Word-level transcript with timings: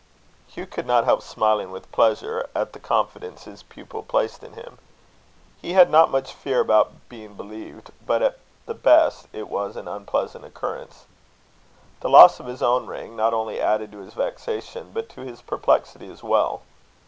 Hugh 0.47 0.65
could 0.65 0.87
not 0.87 1.03
help 1.05 1.21
smiling 1.21 1.69
with 1.69 1.91
pleasure 1.91 2.49
at 2.55 2.73
the 2.73 2.79
confidence 2.79 3.43
his 3.43 3.61
pupil 3.61 4.01
placed 4.01 4.43
in 4.43 4.53
him. 4.53 4.79
He 5.61 5.73
had 5.73 5.91
not 5.91 6.09
much 6.09 6.33
fear 6.33 6.59
about 6.59 7.07
being 7.07 7.35
believed, 7.35 7.91
but, 8.03 8.23
at 8.23 8.39
the 8.65 8.73
best, 8.73 9.27
it 9.31 9.47
was 9.47 9.75
an 9.75 9.87
unpleasant 9.87 10.43
occurrence. 10.43 11.05
The 11.99 12.09
loss 12.09 12.39
of 12.39 12.47
his 12.47 12.63
own 12.63 12.87
ring 12.87 13.15
not 13.15 13.35
only 13.35 13.61
added 13.61 13.91
to 13.91 13.99
his 13.99 14.15
vexation, 14.15 14.89
but 14.91 15.07
to 15.09 15.21
his 15.21 15.43
perplexity 15.43 16.09
as 16.11 16.23
well. 16.23 16.63